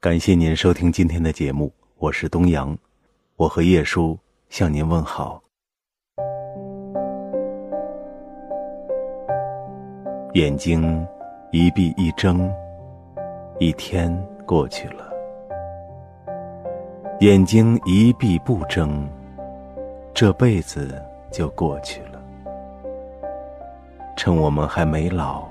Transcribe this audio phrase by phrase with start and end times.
[0.00, 2.78] 感谢您收听今天的节目，我是东阳，
[3.34, 4.16] 我和叶叔
[4.48, 5.42] 向您问好。
[10.34, 11.04] 眼睛
[11.50, 12.48] 一闭一睁，
[13.58, 14.16] 一天
[14.46, 15.04] 过去了；
[17.18, 19.04] 眼睛一闭不睁，
[20.14, 20.94] 这辈子
[21.32, 22.22] 就过去了。
[24.16, 25.42] 趁我们还没老，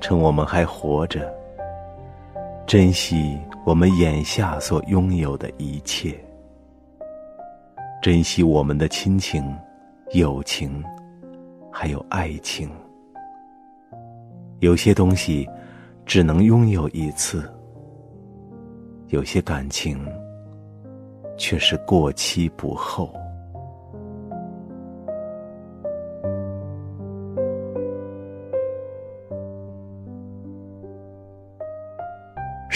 [0.00, 1.37] 趁我们还活着。
[2.68, 6.14] 珍惜我们眼下所拥有的一切，
[8.02, 9.42] 珍惜我们的亲情、
[10.12, 10.84] 友情，
[11.72, 12.68] 还有爱情。
[14.58, 15.48] 有些东西
[16.04, 17.50] 只能拥有一次，
[19.06, 20.06] 有些感情
[21.38, 23.10] 却是过期不候。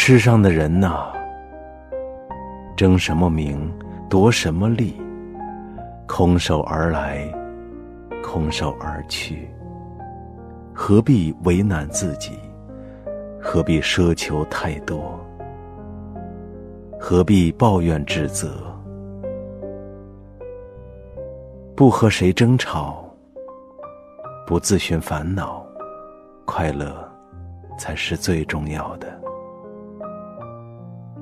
[0.04, 1.12] 世上的人呐，
[2.76, 3.72] 争什么名，
[4.10, 5.00] 夺什么利，
[6.08, 7.24] 空手而来，
[8.20, 9.48] 空手而去，
[10.74, 12.36] 何必为难自己？
[13.40, 15.24] 何必奢求太多？
[16.98, 18.56] 何必抱怨指责？
[21.76, 23.04] 不和谁争吵，
[24.48, 25.64] 不自寻烦恼，
[26.44, 26.92] 快乐
[27.78, 29.06] 才是最重要的。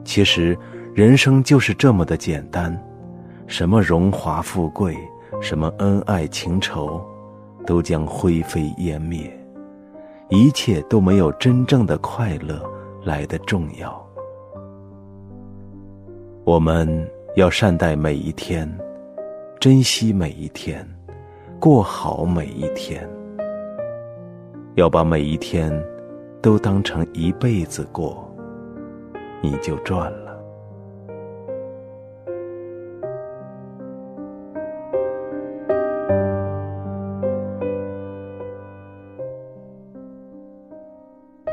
[0.04, 0.58] 其实，
[0.94, 2.76] 人生就是这么的简单，
[3.46, 4.96] 什么荣华富贵，
[5.40, 7.00] 什么恩爱情仇，
[7.66, 9.30] 都将灰飞烟灭，
[10.28, 12.60] 一切都没有真正的快乐
[13.04, 14.04] 来的重要。
[16.44, 18.68] 我们要善待每一天，
[19.60, 20.84] 珍惜每一天，
[21.60, 23.08] 过好每一天，
[24.74, 25.70] 要把每一天
[26.42, 28.26] 都当成一辈子过。
[29.42, 30.30] 你就赚了。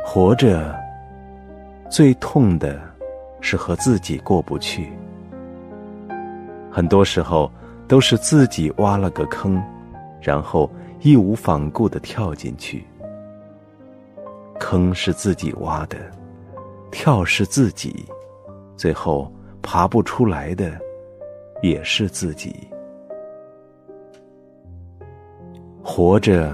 [0.04, 0.76] 活着，
[1.90, 2.80] 最痛的
[3.40, 4.92] 是和自己过不去。
[6.72, 7.52] 很多时候
[7.88, 9.62] 都是自己挖了个坑，
[10.20, 10.70] 然后
[11.02, 12.84] 义无反顾的跳进去。
[14.60, 15.98] 坑是自己挖的。
[16.92, 18.06] 跳是自己，
[18.76, 19.32] 最后
[19.62, 20.80] 爬不出来的
[21.62, 22.56] 也是自己。
[25.84, 26.54] 活着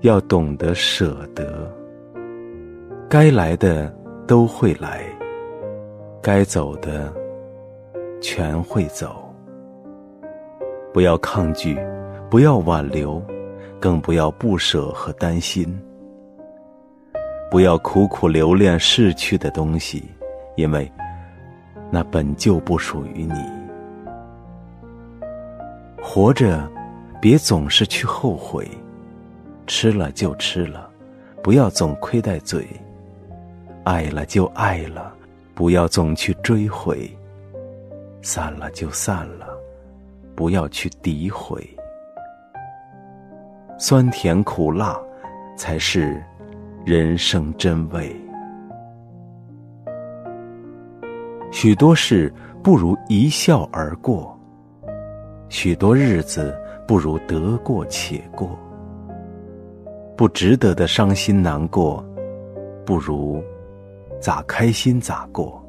[0.00, 1.70] 要懂得舍得，
[3.08, 3.94] 该来的
[4.26, 5.04] 都会来，
[6.20, 7.12] 该走的
[8.20, 9.32] 全会走。
[10.92, 11.78] 不要抗拒，
[12.28, 13.22] 不要挽留，
[13.80, 15.80] 更不要不舍和担心。
[17.52, 20.04] 不要苦苦留恋逝去的东西，
[20.56, 20.90] 因为
[21.90, 23.44] 那本就不属于你。
[26.00, 26.66] 活着，
[27.20, 28.66] 别总是去后悔，
[29.66, 30.88] 吃了就吃了，
[31.42, 32.62] 不要总亏待嘴；
[33.84, 35.12] 爱了就爱了，
[35.54, 37.06] 不要总去追悔；
[38.22, 39.46] 散了就散了，
[40.34, 41.68] 不要去诋毁。
[43.78, 44.98] 酸甜苦辣，
[45.54, 46.18] 才是。
[46.84, 48.12] 人生真味，
[51.52, 54.36] 许多事不如一笑而过，
[55.48, 58.58] 许多日子不如得过且过。
[60.16, 62.04] 不值得的伤心难过，
[62.84, 63.40] 不如
[64.20, 65.62] 咋开心咋过。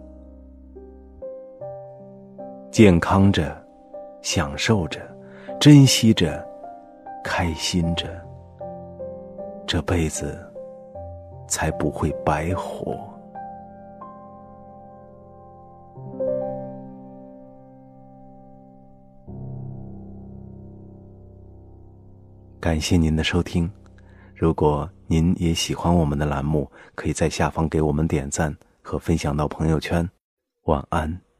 [2.71, 3.55] 健康着，
[4.23, 4.99] 享受着，
[5.59, 6.43] 珍惜着，
[7.23, 8.07] 开心着，
[9.67, 10.35] 这辈子。
[11.47, 12.97] 才不会白活。
[22.59, 23.69] 感谢您的收听，
[24.33, 30.09] 如果您也喜欢我们的栏目，可以在下方给我们点赞和分享到朋友圈。
[30.63, 31.32] 晚安。